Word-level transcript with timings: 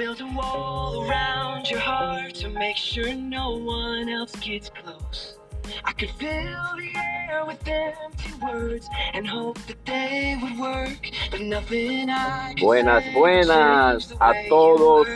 built 0.00 0.20
a 0.22 0.26
wall 0.34 1.06
around 1.06 1.68
your 1.68 1.78
heart 1.78 2.34
to 2.34 2.48
make 2.48 2.74
sure 2.74 3.14
no 3.14 3.58
one 3.58 4.08
else 4.08 4.34
gets 4.36 4.70
close. 4.70 5.36
I 5.84 5.92
could 5.92 6.08
fill 6.12 6.70
the 6.80 6.90
air 6.96 7.44
with 7.44 7.68
empty 7.68 8.32
words 8.42 8.88
and 9.12 9.28
hope 9.28 9.58
that 9.66 9.84
they 9.84 10.38
would 10.42 10.58
work, 10.58 11.10
but 11.30 11.42
nothing 11.42 12.08
I 12.08 12.54
could 12.54 12.62
Buenas, 12.62 13.04
buenas 13.12 14.14
a 14.22 14.32
todos 14.48 15.06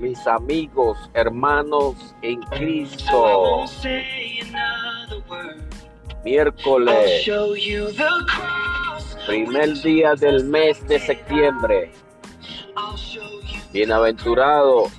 mis 0.00 0.26
amigos, 0.26 0.98
hermanos 1.14 1.94
en 2.22 2.42
Cristo. 2.42 3.64
Miércoles, 6.24 7.30
primer 9.24 9.80
día 9.82 10.16
del 10.16 10.44
mes 10.46 10.84
de 10.88 10.98
septiembre. 10.98 11.92
Bienaventurados 13.72 14.92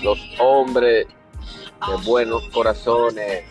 los 0.00 0.18
hombres 0.38 1.08
de 1.08 1.96
buenos 2.06 2.48
corazones. 2.50 3.44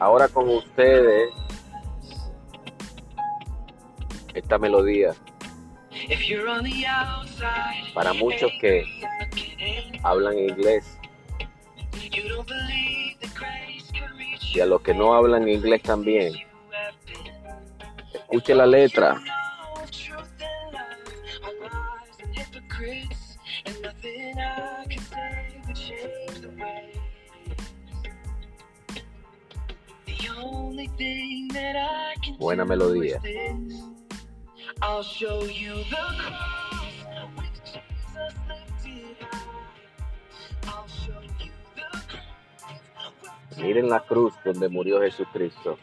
Ahora 0.00 0.26
con 0.26 0.48
ustedes 0.48 1.30
esta 4.34 4.58
melodía 4.58 5.14
para 7.94 8.12
muchos 8.12 8.50
que 8.60 8.84
hablan 10.02 10.36
inglés 10.36 10.98
y 14.54 14.60
a 14.60 14.66
los 14.66 14.82
que 14.82 14.94
no 14.94 15.14
hablan 15.14 15.48
inglés 15.48 15.82
también. 15.82 16.34
you. 16.34 16.52
Escuche 18.32 18.54
la 18.54 18.66
letra. 18.66 19.14
No 19.14 19.84
truth 19.90 20.40
and 20.40 20.72
love 20.72 21.02
are 34.80 35.02
lies 35.02 36.61
Miren 43.62 43.88
la 43.88 44.00
cruz 44.00 44.34
donde 44.44 44.68
murió 44.68 45.00
Jesucristo. 45.00 45.78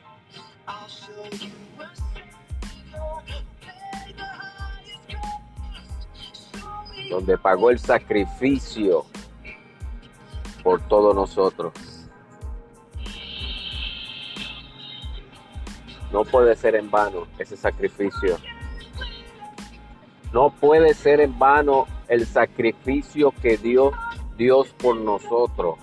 Donde 7.10 7.38
pagó 7.38 7.70
el 7.70 7.80
sacrificio 7.80 9.06
por 10.62 10.82
todos 10.88 11.16
nosotros. 11.16 11.72
No 16.12 16.26
puede 16.26 16.56
ser 16.58 16.76
en 16.76 16.92
vano 16.92 17.28
ese 17.38 17.56
sacrificio. 17.56 18.38
No 20.34 20.50
puede 20.52 20.94
ser 20.94 21.22
en 21.22 21.40
vano 21.40 21.88
el 22.10 22.26
sacrificio 22.26 23.34
que 23.42 23.58
dio 23.58 23.92
Dios 24.38 24.68
por 24.78 24.98
nosotros. 24.98 25.78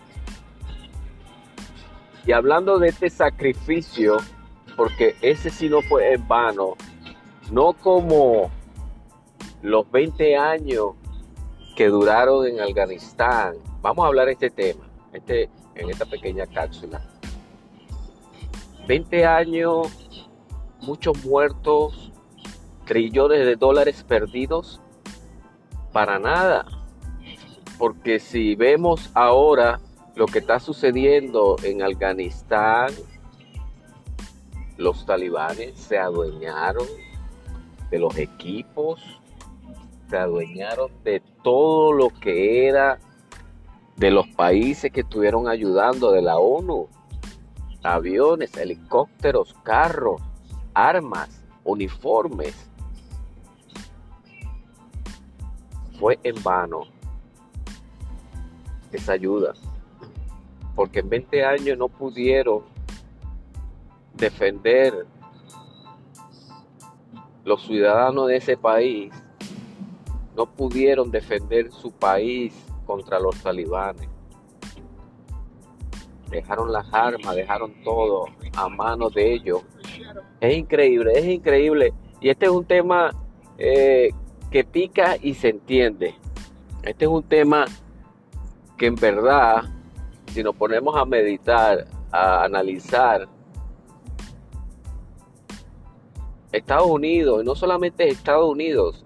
Y 2.27 2.33
hablando 2.33 2.79
de 2.79 2.89
este 2.89 3.09
sacrificio, 3.09 4.17
porque 4.77 5.15
ese 5.23 5.49
sí 5.49 5.69
no 5.69 5.81
fue 5.83 6.13
en 6.15 6.27
vano, 6.27 6.75
no 7.53 7.73
como 7.73 8.51
los 9.63 9.89
20 9.91 10.37
años 10.37 10.95
que 11.77 11.87
duraron 11.87 12.47
en 12.47 12.61
Afganistán. 12.61 13.55
Vamos 13.81 14.05
a 14.05 14.09
hablar 14.09 14.27
de 14.27 14.33
este 14.33 14.51
tema, 14.51 14.89
este, 15.13 15.49
en 15.77 15.89
esta 15.89 16.05
pequeña 16.05 16.47
cápsula. 16.47 17.01
20 18.89 19.25
años, 19.25 20.29
muchos 20.81 21.25
muertos, 21.25 22.13
trillones 22.87 23.45
de 23.47 23.55
dólares 23.55 24.03
perdidos, 24.03 24.81
para 25.93 26.19
nada. 26.19 26.67
Porque 27.79 28.19
si 28.19 28.57
vemos 28.57 29.11
ahora 29.15 29.81
lo 30.17 30.25
que 30.25 30.39
está 30.39 30.59
sucediendo 30.59 31.57
en 31.63 31.83
Afganistán, 31.83 32.91
los 34.79 35.05
talibanes 35.05 35.79
se 35.79 35.99
adueñaron 35.99 36.87
de 37.91 37.99
los 37.99 38.17
equipos, 38.17 38.99
se 40.09 40.17
adueñaron 40.17 40.91
de 41.05 41.23
todo 41.45 41.93
lo 41.93 42.09
que 42.09 42.67
era 42.67 42.99
de 43.97 44.11
los 44.11 44.27
países 44.29 44.91
que 44.91 45.03
estuvieron 45.03 45.49
ayudando 45.49 46.11
de 46.11 46.23
la 46.23 46.39
ONU. 46.39 46.89
Aviones, 47.83 48.57
helicópteros, 48.57 49.55
carros, 49.65 50.23
armas, 50.73 51.45
uniformes. 51.63 52.55
Fue 56.01 56.19
en 56.23 56.43
vano 56.43 56.85
esa 58.93 59.13
ayuda. 59.13 59.53
Porque 60.77 61.01
en 61.01 61.09
20 61.09 61.45
años 61.45 61.77
no 61.77 61.89
pudieron 61.89 62.63
defender 64.15 65.07
los 67.45 67.67
ciudadanos 67.67 68.29
de 68.29 68.37
ese 68.37 68.57
país 68.57 69.13
no 70.37 70.47
pudieron 70.47 71.11
defender 71.11 71.73
su 71.73 71.91
país 71.91 72.53
contra 72.85 73.19
los 73.19 73.35
talibanes. 73.43 74.09
Dejaron 76.31 76.71
las 76.71 76.93
armas, 76.93 77.35
dejaron 77.35 77.73
todo 77.83 78.27
a 78.55 78.69
manos 78.69 79.15
de 79.15 79.33
ellos. 79.33 79.63
Es 80.41 80.57
increíble, 80.57 81.13
es 81.15 81.25
increíble. 81.25 81.95
Y 82.21 82.29
este 82.29 82.47
es 82.47 82.53
un 82.53 82.65
tema 82.65 83.11
eh, 83.57 84.11
que 84.51 84.65
pica 84.65 85.17
y 85.21 85.35
se 85.35 85.49
entiende. 85.49 86.15
Este 86.83 87.07
es 87.07 87.11
un 87.11 87.23
tema 87.23 87.65
que 88.77 88.87
en 88.87 88.97
verdad, 88.97 89.65
si 90.37 90.43
nos 90.45 90.55
ponemos 90.55 90.95
a 90.95 91.07
meditar, 91.07 91.87
a 92.13 92.45
analizar, 92.45 93.27
Estados 96.53 96.87
Unidos, 96.89 97.43
y 97.43 97.47
no 97.47 97.55
solamente 97.55 98.07
Estados 98.07 98.47
Unidos, 98.51 99.03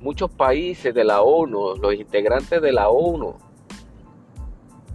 muchos 0.00 0.32
países 0.32 0.92
de 0.92 1.04
la 1.04 1.22
ONU, 1.22 1.76
los 1.76 1.94
integrantes 1.94 2.60
de 2.60 2.72
la 2.72 2.88
ONU, 2.88 3.36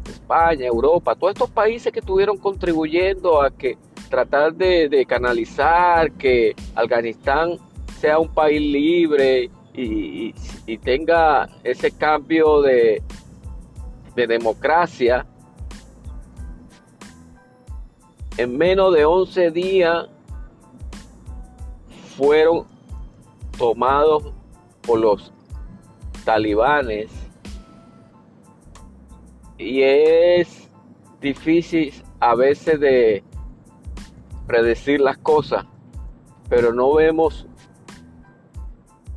España, 0.09 0.65
Europa, 0.65 1.15
todos 1.15 1.31
estos 1.31 1.49
países 1.49 1.93
que 1.93 1.99
estuvieron 2.01 2.35
contribuyendo 2.37 3.41
a 3.41 3.49
que 3.49 3.77
tratar 4.09 4.53
de, 4.53 5.05
canalizar 5.07 6.11
que 6.11 6.55
Afganistán 6.75 7.57
sea 8.01 8.19
un 8.19 8.27
país 8.33 8.59
libre 8.59 9.49
y, 9.73 9.83
y- 10.27 10.35
y 10.65 10.77
tenga 10.77 11.47
ese 11.63 11.89
cambio 11.91 12.61
de, 12.61 13.01
de 14.13 14.27
democracia, 14.27 15.25
en 18.39 18.57
menos 18.57 18.93
de 18.93 19.03
11 19.03 19.51
días 19.51 20.07
fueron 22.15 22.65
tomados 23.57 24.31
por 24.81 24.99
los 25.01 25.33
talibanes. 26.23 27.11
Y 29.57 29.81
es 29.81 30.69
difícil 31.19 31.93
a 32.21 32.33
veces 32.35 32.79
de 32.79 33.23
predecir 34.47 35.01
las 35.01 35.17
cosas, 35.17 35.65
pero 36.47 36.73
no 36.73 36.93
vemos 36.93 37.45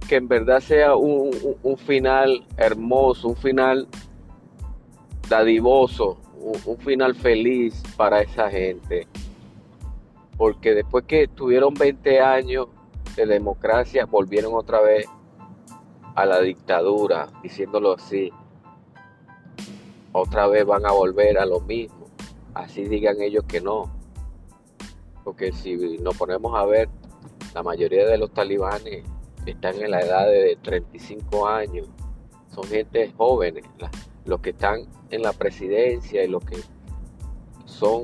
que 0.08 0.16
en 0.16 0.26
verdad 0.26 0.58
sea 0.58 0.96
un, 0.96 1.30
un- 1.44 1.56
un 1.62 1.78
final 1.78 2.44
hermoso, 2.56 3.28
un 3.28 3.36
final 3.36 3.86
dadivoso, 5.28 6.18
un, 6.42 6.78
final 6.78 7.14
feliz 7.14 7.82
para 7.96 8.20
esa 8.20 8.50
gente. 8.50 9.06
Porque 10.36 10.74
después 10.74 11.04
que 11.06 11.28
tuvieron 11.28 11.74
20 11.74 12.20
años 12.20 12.68
de 13.16 13.26
democracia, 13.26 14.06
volvieron 14.06 14.54
otra 14.54 14.80
vez 14.80 15.06
a 16.14 16.26
la 16.26 16.40
dictadura, 16.40 17.28
diciéndolo 17.42 17.92
así. 17.94 18.32
Otra 20.12 20.46
vez 20.46 20.66
van 20.66 20.84
a 20.84 20.92
volver 20.92 21.38
a 21.38 21.46
lo 21.46 21.60
mismo. 21.60 22.06
Así 22.54 22.84
digan 22.84 23.20
ellos 23.22 23.44
que 23.44 23.60
no. 23.60 23.90
Porque 25.24 25.52
si 25.52 25.76
nos 25.98 26.16
ponemos 26.16 26.58
a 26.58 26.64
ver, 26.66 26.88
la 27.54 27.62
mayoría 27.62 28.06
de 28.06 28.18
los 28.18 28.32
talibanes 28.32 29.04
están 29.46 29.80
en 29.80 29.90
la 29.90 30.00
edad 30.00 30.26
de 30.26 30.58
35 30.60 31.46
años. 31.46 31.88
Son 32.52 32.64
gente 32.64 33.12
jóvenes. 33.16 33.64
La- 33.78 33.90
los 34.24 34.40
que 34.40 34.50
están 34.50 34.86
en 35.10 35.22
la 35.22 35.32
presidencia 35.32 36.24
y 36.24 36.28
los 36.28 36.44
que 36.44 36.58
son 37.64 38.02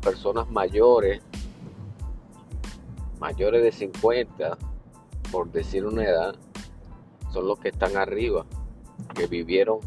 personas 0.00 0.50
mayores 0.50 1.22
mayores 3.20 3.62
de 3.62 3.70
50, 3.70 4.56
por 5.30 5.52
decir 5.52 5.84
una 5.84 6.04
edad, 6.04 6.34
son 7.30 7.46
los 7.46 7.60
que 7.60 7.68
están 7.68 7.96
arriba, 7.96 8.46
que 9.14 9.26
vivieron 9.26 9.78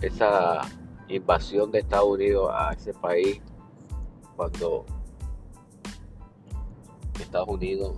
esa 0.00 0.60
invasión 1.08 1.70
de 1.72 1.80
Estados 1.80 2.08
Unidos 2.08 2.50
a 2.54 2.72
ese 2.72 2.94
país 2.94 3.40
cuando 4.36 4.86
Estados 7.20 7.48
Unidos 7.48 7.96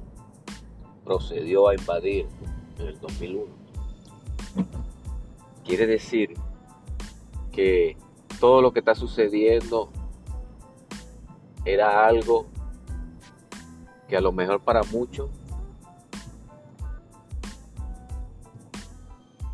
procedió 1.05 1.69
a 1.69 1.75
invadir 1.75 2.27
en 2.79 2.87
el 2.87 3.01
2001. 3.01 3.58
Quiere 5.69 5.87
decir 5.87 6.33
que 7.53 7.95
todo 8.41 8.63
lo 8.63 8.73
que 8.73 8.79
está 8.79 8.95
sucediendo 8.95 9.93
era 11.67 12.07
algo 12.07 12.47
que 14.09 14.17
a 14.17 14.23
lo 14.23 14.33
mejor 14.33 14.63
para 14.63 14.83
muchos 14.85 15.29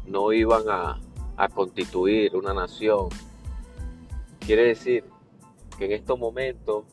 no 0.07 0.33
iban 0.33 0.63
a, 0.69 1.01
constituir 1.53 2.37
una 2.37 2.55
nación. 2.55 3.09
Quiere 4.39 4.67
decir 4.67 5.03
que 5.77 5.87
en 5.87 5.93
estos 5.93 6.17
momentos 6.17 6.85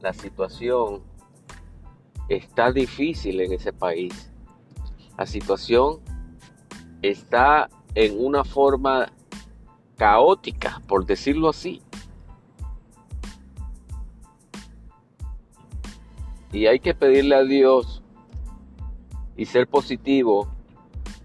la 0.00 0.14
situación 0.14 1.02
está 2.30 2.72
difícil 2.72 3.42
en 3.42 3.52
ese 3.52 3.74
país. 3.74 4.32
La 5.18 5.26
situación 5.26 6.00
está 7.02 7.68
en 7.94 8.24
una 8.24 8.44
forma 8.44 9.12
caótica, 9.96 10.80
por 10.86 11.04
decirlo 11.06 11.48
así. 11.48 11.82
Y 16.52 16.66
hay 16.66 16.80
que 16.80 16.94
pedirle 16.94 17.36
a 17.36 17.44
Dios 17.44 18.02
y 19.36 19.46
ser 19.46 19.68
positivo 19.68 20.48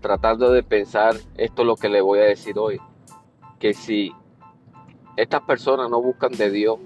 tratando 0.02 0.52
de 0.52 0.62
pensar 0.62 1.16
esto 1.36 1.64
es 1.64 1.68
lo 1.68 1.76
que 1.76 1.90
le 1.90 2.02
voy 2.02 2.20
a 2.20 2.26
decir 2.26 2.60
hoy. 2.60 2.80
Que 3.60 3.74
si 3.74 4.14
estas 5.18 5.42
personas 5.42 5.90
no 5.90 6.02
buscan 6.02 6.32
de 6.34 6.52
Dios, 6.52 6.78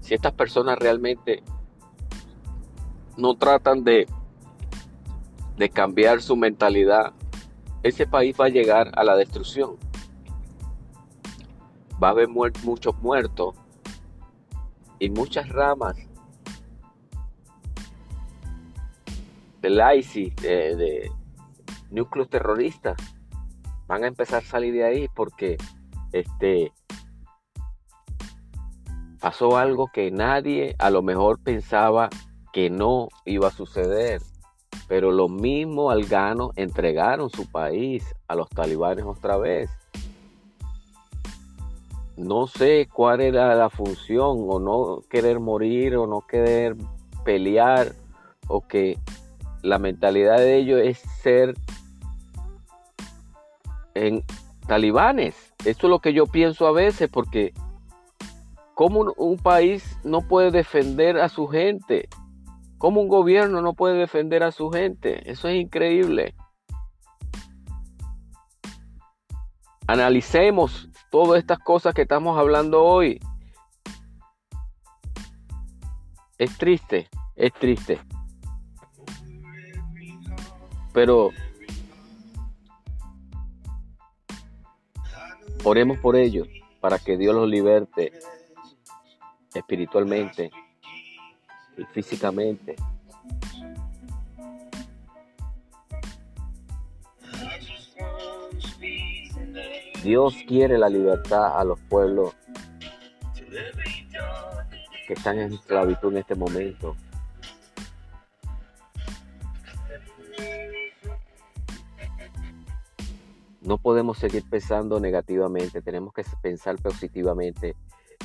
si 0.00 0.14
estas 0.14 0.32
personas 0.32 0.78
realmente 0.78 1.42
no 3.16 3.34
tratan 3.34 3.84
de, 3.84 4.06
de 5.56 5.68
cambiar 5.68 6.22
su 6.22 6.34
mentalidad, 6.34 7.12
ese 7.82 8.06
país 8.06 8.36
va 8.38 8.46
a 8.46 8.48
llegar 8.48 8.90
a 8.94 9.04
la 9.04 9.16
destrucción. 9.16 9.76
Va 12.02 12.08
a 12.08 12.10
haber 12.12 12.28
muchos 12.28 12.96
muertos 13.00 13.54
y 14.98 15.10
muchas 15.10 15.48
ramas 15.48 15.96
del 19.60 19.80
ISIS, 19.96 20.34
de, 20.36 21.10
núcleos 21.90 22.28
terroristas, 22.28 22.96
van 23.86 24.04
a 24.04 24.08
empezar 24.08 24.42
a 24.42 24.46
salir 24.46 24.74
de 24.74 24.84
ahí 24.84 25.08
porque 25.14 25.56
este 26.12 26.72
pasó 29.20 29.56
algo 29.56 29.88
que 29.92 30.10
nadie 30.10 30.74
a 30.78 30.90
lo 30.90 31.02
mejor 31.02 31.38
pensaba 31.40 32.10
que 32.52 32.70
no 32.70 33.08
iba 33.24 33.48
a 33.48 33.52
suceder. 33.52 34.20
Pero 34.92 35.10
los 35.10 35.30
mismos 35.30 35.90
alganos 35.90 36.50
entregaron 36.54 37.30
su 37.30 37.50
país 37.50 38.04
a 38.28 38.34
los 38.34 38.50
talibanes 38.50 39.06
otra 39.06 39.38
vez. 39.38 39.70
No 42.18 42.46
sé 42.46 42.90
cuál 42.92 43.22
era 43.22 43.54
la 43.54 43.70
función, 43.70 44.44
o 44.50 44.58
no 44.60 45.00
querer 45.08 45.40
morir, 45.40 45.96
o 45.96 46.06
no 46.06 46.20
querer 46.20 46.76
pelear, 47.24 47.94
o 48.48 48.68
que 48.68 48.98
la 49.62 49.78
mentalidad 49.78 50.36
de 50.36 50.58
ellos 50.58 50.82
es 50.84 50.98
ser 51.22 51.54
en 53.94 54.22
talibanes. 54.66 55.54
Esto 55.64 55.86
es 55.86 55.90
lo 55.90 56.00
que 56.00 56.12
yo 56.12 56.26
pienso 56.26 56.66
a 56.66 56.72
veces 56.72 57.08
porque 57.10 57.54
¿cómo 58.74 59.14
un, 59.16 59.38
país 59.38 59.96
no 60.04 60.20
puede 60.20 60.50
defender 60.50 61.16
a 61.16 61.30
su 61.30 61.46
gente? 61.46 62.10
¿Cómo 62.82 63.00
un 63.00 63.06
gobierno 63.06 63.62
no 63.62 63.74
puede 63.74 63.96
defender 63.96 64.42
a 64.42 64.50
su 64.50 64.68
gente? 64.68 65.30
Eso 65.30 65.46
es 65.46 65.54
increíble. 65.54 66.34
Analicemos 69.86 70.88
todas 71.08 71.38
estas 71.38 71.60
cosas 71.60 71.94
que 71.94 72.02
estamos 72.02 72.36
hablando 72.36 72.82
hoy. 72.82 73.20
Es 76.38 76.58
triste, 76.58 77.08
es 77.36 77.52
triste. 77.52 78.00
Pero 80.92 81.30
Oremos 85.62 85.98
por 85.98 86.16
ellos 86.16 86.48
para 86.80 86.98
que 86.98 87.16
Dios 87.16 87.32
los 87.32 87.48
liberte 87.48 88.12
espiritualmente 89.54 90.50
y 91.76 91.84
físicamente. 91.84 92.76
Dios 100.02 100.34
quiere 100.48 100.78
la 100.78 100.88
libertad 100.88 101.58
a 101.58 101.64
los 101.64 101.78
pueblos 101.80 102.34
que 105.06 105.14
están 105.14 105.38
en 105.38 105.52
esclavitud 105.52 106.10
en 106.12 106.18
este 106.18 106.34
momento. 106.34 106.96
No 113.60 113.78
podemos 113.78 114.18
seguir 114.18 114.42
pensando 114.50 114.98
negativamente, 114.98 115.82
tenemos 115.82 116.12
que 116.12 116.24
pensar 116.42 116.76
positivamente 116.78 117.76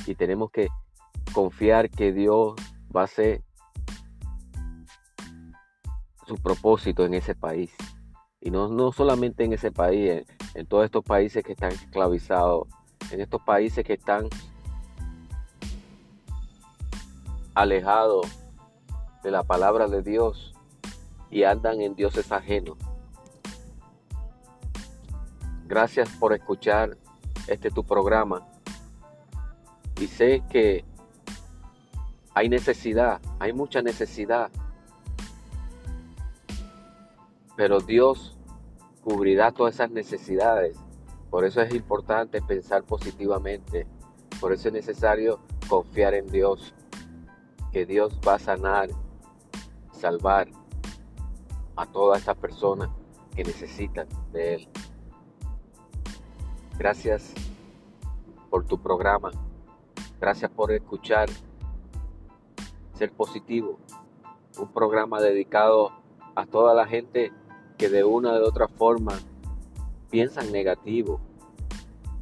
y 0.04 0.16
tenemos 0.16 0.50
que 0.50 0.68
confiar 1.32 1.90
que 1.90 2.12
Dios 2.12 2.54
va 2.94 3.02
a 3.02 3.04
hacer 3.04 3.42
su 6.26 6.36
propósito 6.36 7.04
en 7.04 7.14
ese 7.14 7.34
país. 7.34 7.72
Y 8.40 8.50
no, 8.50 8.68
no 8.68 8.92
solamente 8.92 9.44
en 9.44 9.52
ese 9.52 9.72
país, 9.72 10.10
en, 10.10 10.24
en 10.54 10.66
todos 10.66 10.84
estos 10.84 11.04
países 11.04 11.42
que 11.42 11.52
están 11.52 11.72
esclavizados, 11.72 12.68
en 13.10 13.20
estos 13.20 13.42
países 13.42 13.84
que 13.84 13.94
están 13.94 14.28
alejados 17.54 18.26
de 19.22 19.30
la 19.30 19.42
palabra 19.42 19.88
de 19.88 20.02
Dios 20.02 20.54
y 21.30 21.44
andan 21.44 21.80
en 21.80 21.94
dioses 21.94 22.30
ajenos. 22.30 22.78
Gracias 25.66 26.08
por 26.18 26.32
escuchar 26.32 26.96
este 27.46 27.70
tu 27.70 27.84
programa. 27.84 28.46
Y 30.00 30.06
sé 30.06 30.42
que 30.48 30.84
hay 32.38 32.48
necesidad, 32.48 33.20
hay 33.40 33.52
mucha 33.52 33.82
necesidad. 33.82 34.48
Pero 37.56 37.80
Dios 37.80 38.38
cubrirá 39.02 39.50
todas 39.50 39.74
esas 39.74 39.90
necesidades. 39.90 40.78
Por 41.30 41.44
eso 41.44 41.60
es 41.60 41.74
importante 41.74 42.40
pensar 42.40 42.84
positivamente. 42.84 43.88
Por 44.40 44.52
eso 44.52 44.68
es 44.68 44.74
necesario 44.74 45.40
confiar 45.68 46.14
en 46.14 46.28
Dios. 46.28 46.74
Que 47.72 47.84
Dios 47.84 48.20
va 48.26 48.34
a 48.34 48.38
sanar, 48.38 48.88
salvar 49.90 50.46
a 51.74 51.86
todas 51.86 52.22
esas 52.22 52.36
personas 52.36 52.88
que 53.34 53.42
necesitan 53.42 54.06
de 54.30 54.54
Él. 54.54 54.68
Gracias 56.78 57.34
por 58.48 58.64
tu 58.64 58.80
programa. 58.80 59.32
Gracias 60.20 60.52
por 60.52 60.70
escuchar 60.70 61.28
Ser 62.98 63.12
Positivo. 63.12 63.78
Un 64.58 64.72
programa 64.72 65.20
dedicado 65.20 65.92
a 66.34 66.46
toda 66.46 66.74
la 66.74 66.84
gente 66.84 67.32
que 67.76 67.88
de 67.88 68.02
una 68.02 68.32
u 68.32 68.44
otra 68.44 68.66
forma 68.66 69.16
piensan 70.10 70.50
negativo. 70.50 71.20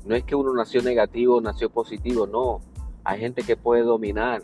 No 0.05 0.15
es 0.15 0.25
que 0.25 0.35
uno 0.37 0.53
nació 0.53 0.83
negativo, 0.83 1.41
nació 1.41 1.71
positivo, 1.71 2.27
no. 2.27 2.61
Hay 3.05 3.21
gente 3.21 3.43
que 3.43 3.57
puede 3.57 3.85
dominar. 3.85 4.43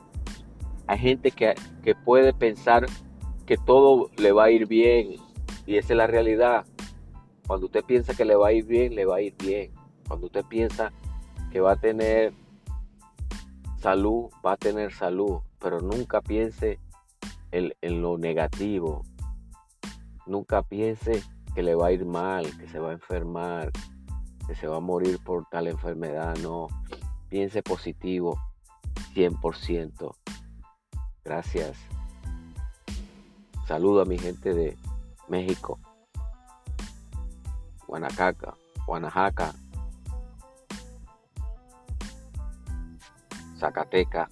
Hay 0.86 0.98
gente 0.98 1.32
que, 1.32 1.54
que 1.82 1.94
puede 1.94 2.32
pensar 2.32 2.86
que 3.44 3.58
todo 3.58 4.08
le 4.16 4.32
va 4.32 4.44
a 4.44 4.50
ir 4.50 4.66
bien. 4.66 5.16
Y 5.66 5.76
esa 5.76 5.92
es 5.92 5.96
la 5.98 6.06
realidad. 6.06 6.64
Cuando 7.46 7.66
usted 7.66 7.84
piensa 7.84 8.14
que 8.14 8.24
le 8.24 8.36
va 8.36 8.48
a 8.48 8.52
ir 8.52 8.64
bien, 8.64 8.94
le 8.94 9.04
va 9.04 9.16
a 9.16 9.20
ir 9.20 9.34
bien. 9.36 9.70
Cuando 10.08 10.26
usted 10.26 10.46
piensa 10.46 10.92
que 11.50 11.60
va 11.60 11.72
a 11.72 11.76
tener 11.76 12.32
salud, 13.76 14.30
va 14.44 14.52
a 14.52 14.56
tener 14.56 14.94
salud, 14.94 15.40
pero 15.62 15.80
nunca 15.80 16.20
piense 16.20 16.80
en, 17.52 18.02
lo 18.02 18.18
negativo. 18.18 19.04
Nunca 20.26 20.62
piense 20.62 21.22
que 21.54 21.62
le 21.62 21.76
va 21.76 21.86
a 21.86 21.92
ir 21.92 22.04
mal, 22.04 22.44
que 22.58 22.68
se 22.68 22.80
va 22.80 22.90
a 22.90 22.92
enfermar, 22.92 23.70
que 24.46 24.56
se 24.56 24.66
va 24.66 24.78
a 24.78 24.80
morir 24.80 25.20
por 25.24 25.46
tal 25.48 25.68
enfermedad. 25.68 26.36
No, 26.38 26.66
piense 27.28 27.62
positivo 27.62 28.38
100%. 29.14 30.14
Gracias. 31.24 31.78
Saludo 33.66 34.02
a 34.02 34.04
mi 34.04 34.18
gente 34.18 34.52
de 34.52 34.76
México, 35.28 35.78
Guanacaca, 37.86 38.54
Guanajaca, 38.86 39.54
Zacatecas, 43.56 44.28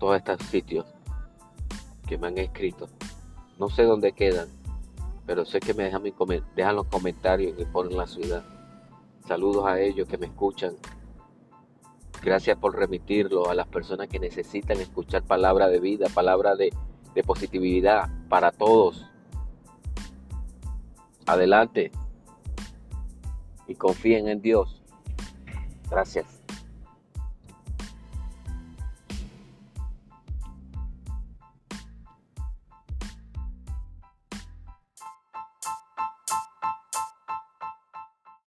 todos 0.00 0.16
estos 0.16 0.42
sitios 0.48 0.86
que 2.08 2.18
me 2.18 2.26
han 2.26 2.38
escrito. 2.38 2.88
No 3.58 3.68
sé 3.68 3.84
dónde 3.84 4.12
quedan, 4.12 4.48
pero 5.26 5.44
sé 5.44 5.60
que 5.60 5.74
me 5.74 5.84
dejan, 5.84 6.02
dejan 6.56 6.74
los 6.74 6.86
comentarios 6.86 7.54
y 7.60 7.64
ponen 7.66 7.96
la 7.96 8.08
ciudad. 8.08 8.42
Saludos 9.28 9.66
a 9.66 9.78
ellos 9.78 10.08
que 10.08 10.18
me 10.18 10.26
escuchan. 10.26 10.74
Gracias 12.22 12.58
por 12.58 12.74
remitirlo 12.76 13.48
a 13.48 13.54
las 13.54 13.68
personas 13.68 14.08
que 14.08 14.18
necesitan 14.18 14.80
escuchar 14.80 15.22
palabra 15.22 15.68
de 15.68 15.78
vida, 15.78 16.08
palabra 16.12 16.56
de 16.56 16.72
positividad 17.24 18.08
para 18.28 18.50
todos. 18.50 19.06
Adelante 21.26 21.92
y 23.68 23.74
confíen 23.74 24.26
en 24.26 24.42
Dios. 24.42 24.82
Gracias. 25.90 26.39